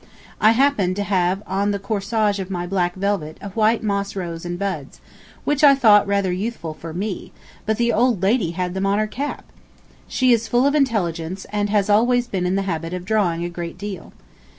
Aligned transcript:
I 0.39 0.53
happened 0.53 0.95
to 0.95 1.03
have 1.03 1.43
on 1.45 1.69
the 1.69 1.77
corsage 1.77 2.39
of 2.39 2.49
my 2.49 2.65
black 2.65 2.95
velvet 2.95 3.37
a 3.39 3.49
white 3.49 3.83
moss 3.83 4.15
rose 4.15 4.45
and 4.45 4.57
buds, 4.57 4.99
which 5.43 5.63
I 5.63 5.75
thought 5.75 6.07
rather 6.07 6.31
youthful 6.31 6.73
for 6.73 6.91
me, 6.91 7.33
but 7.67 7.77
the 7.77 7.93
old 7.93 8.23
lady 8.23 8.49
had 8.49 8.73
[them] 8.73 8.87
on 8.87 8.97
her 8.97 9.05
cap. 9.05 9.45
She 10.07 10.33
is 10.33 10.47
full 10.47 10.65
of 10.65 10.73
intelligence, 10.73 11.45
and 11.51 11.69
has 11.69 11.87
always 11.87 12.25
been 12.25 12.47
in 12.47 12.55
the 12.55 12.63
habit 12.63 12.95
of 12.95 13.05
drawing 13.05 13.43
a 13.43 13.47
great 13.49 13.77
deal. 13.77 14.11